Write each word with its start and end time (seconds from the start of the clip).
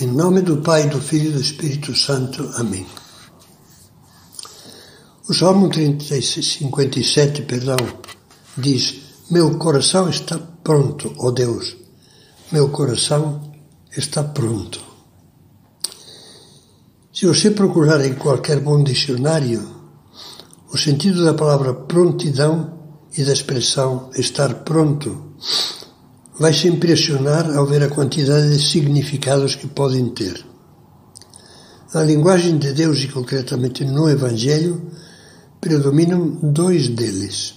Em 0.00 0.06
nome 0.06 0.40
do 0.40 0.56
Pai, 0.62 0.88
do 0.88 0.98
Filho 0.98 1.28
e 1.28 1.32
do 1.34 1.40
Espírito 1.40 1.94
Santo. 1.94 2.50
Amém. 2.56 2.86
O 5.28 5.34
Salmo 5.34 5.68
57, 5.70 7.42
perdão, 7.42 7.76
diz: 8.56 8.94
Meu 9.30 9.58
coração 9.58 10.08
está 10.08 10.38
pronto, 10.38 11.14
ó 11.18 11.30
Deus. 11.30 11.76
Meu 12.50 12.70
coração 12.70 13.52
está 13.94 14.24
pronto. 14.24 14.80
Se 17.12 17.26
você 17.26 17.50
procurar 17.50 18.02
em 18.02 18.14
qualquer 18.14 18.60
bom 18.60 18.82
dicionário, 18.82 19.62
o 20.72 20.78
sentido 20.78 21.22
da 21.22 21.34
palavra 21.34 21.74
prontidão 21.74 22.96
e 23.14 23.22
da 23.22 23.32
expressão 23.34 24.08
estar 24.16 24.54
pronto 24.64 25.34
vai 26.38 26.52
se 26.52 26.68
impressionar 26.68 27.54
ao 27.56 27.66
ver 27.66 27.82
a 27.82 27.88
quantidade 27.88 28.48
de 28.50 28.62
significados 28.62 29.54
que 29.54 29.66
podem 29.66 30.08
ter. 30.10 30.44
Na 31.94 32.02
linguagem 32.02 32.56
de 32.56 32.72
Deus 32.72 33.00
e 33.00 33.08
concretamente 33.08 33.84
no 33.84 34.08
Evangelho, 34.08 34.90
predominam 35.60 36.38
dois 36.42 36.88
deles. 36.88 37.54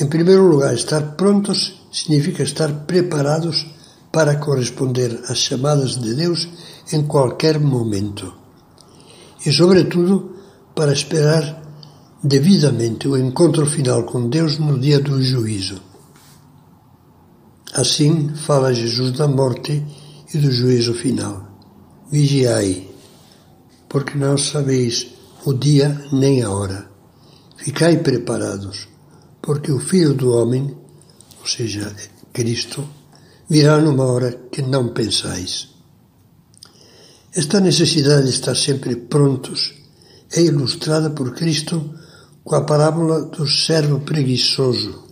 Em 0.00 0.06
primeiro 0.06 0.46
lugar, 0.46 0.74
estar 0.74 1.16
prontos 1.16 1.80
significa 1.90 2.42
estar 2.42 2.70
preparados 2.86 3.66
para 4.12 4.36
corresponder 4.36 5.22
às 5.28 5.38
chamadas 5.38 5.96
de 5.96 6.14
Deus 6.14 6.48
em 6.92 7.02
qualquer 7.02 7.58
momento. 7.58 8.32
E, 9.44 9.50
sobretudo, 9.50 10.36
para 10.74 10.92
esperar 10.92 11.62
devidamente 12.22 13.08
o 13.08 13.16
encontro 13.16 13.66
final 13.66 14.04
com 14.04 14.28
Deus 14.28 14.58
no 14.58 14.78
dia 14.78 15.00
do 15.00 15.22
juízo. 15.22 15.93
Assim 17.74 18.28
fala 18.36 18.72
Jesus 18.72 19.18
da 19.18 19.26
morte 19.26 19.84
e 20.32 20.38
do 20.38 20.48
juízo 20.48 20.94
final. 20.94 21.58
Vigiai, 22.08 22.88
porque 23.88 24.16
não 24.16 24.38
sabeis 24.38 25.08
o 25.44 25.52
dia 25.52 26.00
nem 26.12 26.40
a 26.40 26.50
hora. 26.50 26.88
Ficai 27.56 27.96
preparados, 27.96 28.86
porque 29.42 29.72
o 29.72 29.80
Filho 29.80 30.14
do 30.14 30.30
Homem, 30.30 30.72
ou 31.40 31.46
seja, 31.48 31.92
Cristo, 32.32 32.88
virá 33.50 33.78
numa 33.78 34.04
hora 34.04 34.30
que 34.52 34.62
não 34.62 34.94
pensais. 34.94 35.70
Esta 37.34 37.58
necessidade 37.58 38.28
de 38.28 38.34
estar 38.34 38.54
sempre 38.54 38.94
prontos 38.94 39.74
é 40.32 40.40
ilustrada 40.42 41.10
por 41.10 41.34
Cristo 41.34 41.92
com 42.44 42.54
a 42.54 42.60
parábola 42.60 43.24
do 43.24 43.44
servo 43.48 43.98
preguiçoso 43.98 45.02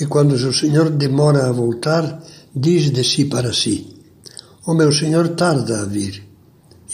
e 0.00 0.06
quando 0.06 0.32
o 0.32 0.52
Senhor 0.52 0.90
demora 0.90 1.46
a 1.46 1.52
voltar, 1.52 2.22
diz 2.54 2.90
de 2.90 3.02
si 3.02 3.24
para 3.24 3.52
si: 3.52 3.96
O 4.66 4.74
meu 4.74 4.92
Senhor 4.92 5.28
tarda 5.30 5.82
a 5.82 5.84
vir, 5.84 6.22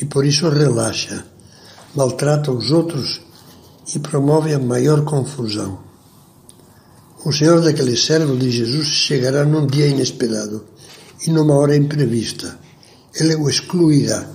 e 0.00 0.05
por 0.05 0.25
isso 0.25 0.48
relaxa, 0.48 1.25
maltrata 1.95 2.53
os 2.53 2.70
outros 2.70 3.20
e 3.95 3.98
promove 3.98 4.55
a 4.55 4.58
maior 4.58 5.05
confusão. 5.05 5.80
O 7.25 7.33
Senhor 7.33 7.61
daquele 7.61 7.97
servo 7.97 8.36
de 8.36 8.50
Jesus 8.50 8.86
chegará 8.86 9.45
num 9.45 9.67
dia 9.67 9.86
inesperado 9.86 10.64
e 11.27 11.30
numa 11.30 11.55
hora 11.55 11.77
imprevista. 11.77 12.58
Ele 13.14 13.36
o 13.36 13.48
excluirá 13.48 14.27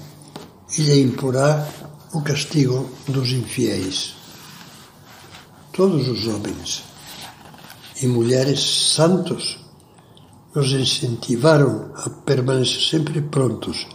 e 0.77 0.81
lhe 0.83 1.01
imporá 1.01 1.67
o 2.13 2.21
castigo 2.21 2.89
dos 3.07 3.31
infiéis. 3.31 4.15
Todos 5.73 6.07
os 6.07 6.27
homens 6.27 6.86
e 8.01 8.07
mulheres 8.07 8.59
santos 8.93 9.59
nos 10.53 10.71
incentivaram 10.71 11.91
a 11.95 12.09
permanecer 12.09 12.81
sempre 12.81 13.21
prontos, 13.21 13.87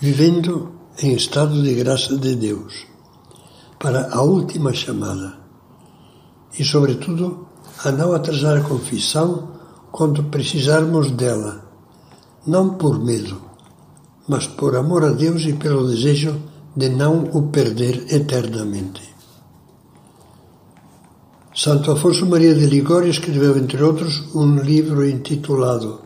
vivendo 0.00 0.72
em 1.02 1.14
estado 1.14 1.62
de 1.62 1.74
graça 1.74 2.16
de 2.16 2.34
Deus, 2.34 2.86
para 3.78 4.10
a 4.14 4.22
última 4.22 4.72
chamada 4.72 5.38
e, 6.58 6.64
sobretudo, 6.64 7.48
a 7.84 7.90
não 7.90 8.12
atrasar 8.12 8.58
a 8.58 8.62
confissão 8.62 9.48
quando 9.90 10.24
precisarmos 10.24 11.10
dela, 11.10 11.64
não 12.46 12.74
por 12.74 13.02
medo, 13.02 13.40
mas 14.28 14.46
por 14.46 14.76
amor 14.76 15.04
a 15.04 15.10
Deus 15.10 15.42
e 15.42 15.54
pelo 15.54 15.88
desejo 15.88 16.40
de 16.76 16.88
não 16.88 17.24
o 17.32 17.48
perder 17.48 18.06
eternamente. 18.12 19.11
Santo 21.54 21.90
Afonso 21.90 22.24
Maria 22.24 22.54
de 22.54 22.64
Ligório 22.64 23.10
escreveu, 23.10 23.58
entre 23.58 23.82
outros, 23.82 24.34
um 24.34 24.56
livro 24.56 25.06
intitulado 25.06 26.00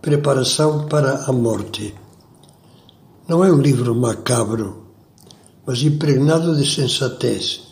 Preparação 0.00 0.86
para 0.86 1.24
a 1.24 1.32
Morte. 1.32 1.92
Não 3.26 3.44
é 3.44 3.50
um 3.50 3.60
livro 3.60 3.96
macabro, 3.96 4.86
mas 5.66 5.82
impregnado 5.82 6.54
de 6.54 6.64
sensatez, 6.64 7.62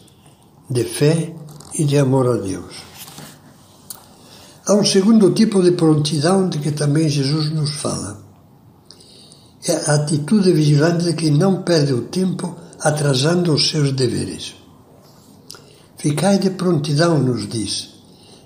de 0.68 0.82
fé 0.82 1.32
e 1.78 1.84
de 1.84 1.96
amor 1.98 2.26
a 2.26 2.36
Deus. 2.36 2.82
Há 4.66 4.74
um 4.74 4.84
segundo 4.84 5.30
tipo 5.30 5.62
de 5.62 5.70
prontidão 5.70 6.48
de 6.48 6.58
que 6.58 6.72
também 6.72 7.08
Jesus 7.08 7.48
nos 7.52 7.76
fala. 7.76 8.24
É 9.68 9.88
a 9.88 9.94
atitude 9.94 10.52
vigilante 10.52 11.04
de 11.04 11.12
quem 11.12 11.30
não 11.30 11.62
perde 11.62 11.92
o 11.92 12.02
tempo 12.02 12.56
atrasando 12.80 13.54
os 13.54 13.68
seus 13.68 13.92
deveres. 13.92 14.63
Ficai 16.04 16.38
de 16.38 16.50
prontidão, 16.50 17.18
nos 17.18 17.48
diz. 17.48 17.94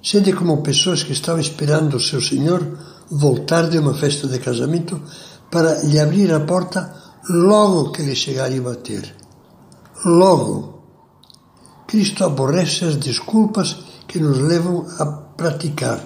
Sede 0.00 0.32
como 0.32 0.62
pessoas 0.62 1.02
que 1.02 1.10
estão 1.10 1.40
esperando 1.40 1.96
o 1.96 2.00
seu 2.00 2.20
Senhor 2.20 2.62
voltar 3.10 3.68
de 3.68 3.76
uma 3.76 3.94
festa 3.94 4.28
de 4.28 4.38
casamento 4.38 5.02
para 5.50 5.82
lhe 5.82 5.98
abrir 5.98 6.32
a 6.32 6.38
porta 6.38 6.94
logo 7.28 7.90
que 7.90 8.02
ele 8.02 8.14
chegar 8.14 8.52
e 8.52 8.60
bater. 8.60 9.12
Logo. 10.04 10.84
Cristo 11.88 12.24
aborrece 12.24 12.84
as 12.84 12.94
desculpas 12.94 13.76
que 14.06 14.20
nos 14.20 14.38
levam 14.38 14.86
a 15.00 15.06
praticar, 15.06 15.98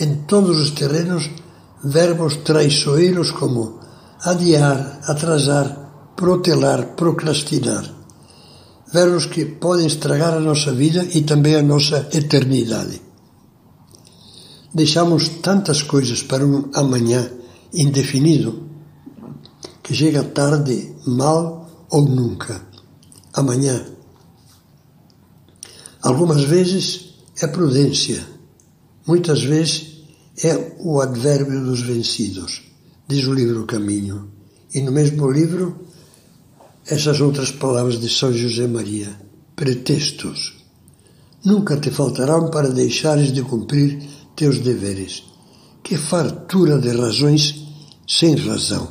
em 0.00 0.22
todos 0.22 0.58
os 0.58 0.70
terrenos, 0.70 1.28
verbos 1.84 2.36
traiçoeiros 2.36 3.32
como 3.32 3.80
adiar, 4.24 5.00
atrasar, 5.06 6.14
protelar, 6.16 6.96
procrastinar 6.96 7.99
verbos 8.92 9.26
que 9.26 9.44
podem 9.44 9.86
estragar 9.86 10.34
a 10.34 10.40
nossa 10.40 10.72
vida 10.72 11.06
e 11.14 11.22
também 11.22 11.54
a 11.54 11.62
nossa 11.62 12.08
eternidade. 12.12 13.00
Deixamos 14.74 15.28
tantas 15.40 15.82
coisas 15.82 16.22
para 16.22 16.44
um 16.44 16.70
amanhã 16.74 17.30
indefinido 17.72 18.68
que 19.82 19.94
chega 19.94 20.22
tarde, 20.22 20.94
mal 21.06 21.86
ou 21.90 22.02
nunca. 22.08 22.64
Amanhã. 23.32 23.84
Algumas 26.02 26.44
vezes 26.44 27.14
é 27.40 27.46
prudência, 27.46 28.24
muitas 29.06 29.42
vezes 29.42 30.04
é 30.42 30.76
o 30.78 31.00
advérbio 31.00 31.64
dos 31.64 31.80
vencidos, 31.82 32.62
diz 33.06 33.26
o 33.26 33.34
livro 33.34 33.66
Caminho. 33.66 34.30
E 34.72 34.80
no 34.80 34.92
mesmo 34.92 35.28
livro 35.30 35.86
essas 36.90 37.20
outras 37.20 37.52
palavras 37.52 38.00
de 38.00 38.08
São 38.08 38.32
José 38.32 38.66
Maria, 38.66 39.08
pretextos. 39.54 40.54
Nunca 41.44 41.76
te 41.76 41.88
faltarão 41.88 42.50
para 42.50 42.68
deixares 42.68 43.32
de 43.32 43.42
cumprir 43.42 44.02
teus 44.34 44.58
deveres. 44.58 45.22
Que 45.84 45.96
fartura 45.96 46.78
de 46.80 46.90
razões 46.90 47.64
sem 48.08 48.34
razão. 48.34 48.88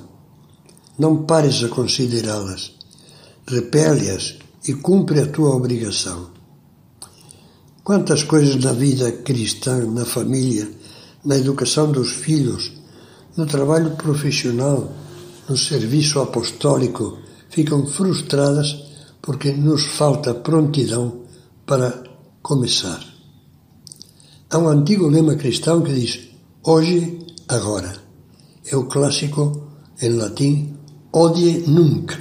Não 0.98 1.24
pares 1.24 1.62
a 1.62 1.68
considerá-las. 1.68 2.72
Repele-as 3.46 4.36
e 4.66 4.74
cumpre 4.74 5.20
a 5.20 5.28
tua 5.28 5.54
obrigação. 5.54 6.30
Quantas 7.84 8.24
coisas 8.24 8.64
na 8.64 8.72
vida 8.72 9.12
cristã, 9.12 9.86
na 9.86 10.06
família, 10.06 10.72
na 11.26 11.38
educação 11.38 11.91
dos 11.91 12.12
filhos, 12.12 12.72
no 13.35 13.46
trabalho 13.46 13.91
profissional, 13.97 14.90
no 15.50 15.58
serviço 15.58 16.20
apostólico, 16.20 17.18
ficam 17.49 17.85
frustradas 17.85 18.75
porque 19.22 19.51
nos 19.51 19.84
falta 19.84 20.34
prontidão 20.34 21.22
para 21.66 22.03
começar. 22.41 23.03
Há 24.49 24.57
um 24.57 24.67
antigo 24.67 25.07
lema 25.07 25.35
cristão 25.35 25.81
que 25.81 25.93
diz 25.93 26.29
hoje, 26.63 27.19
agora. 27.47 27.93
É 28.72 28.75
o 28.75 28.85
clássico 28.85 29.69
em 30.01 30.09
latim 30.09 30.73
odie 31.11 31.63
nunc, 31.67 32.13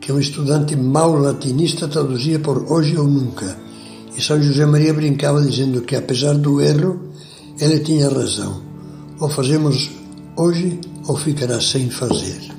que 0.00 0.12
um 0.12 0.20
estudante 0.20 0.76
mau 0.76 1.16
latinista 1.16 1.88
traduzia 1.88 2.38
por 2.38 2.72
hoje 2.72 2.96
ou 2.96 3.06
nunca. 3.06 3.58
E 4.16 4.22
São 4.22 4.40
José 4.42 4.66
Maria 4.66 4.94
brincava 4.94 5.42
dizendo 5.42 5.82
que, 5.82 5.94
apesar 5.94 6.36
do 6.36 6.60
erro, 6.60 7.12
ele 7.60 7.80
tinha 7.80 8.08
razão. 8.08 8.62
Ou 9.20 9.28
fazemos 9.28 9.90
hoje 10.36 10.80
ou 11.06 11.16
ficará 11.16 11.60
sem 11.60 11.90
fazer. 11.90 12.57